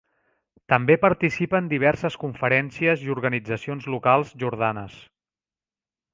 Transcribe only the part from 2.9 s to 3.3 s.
i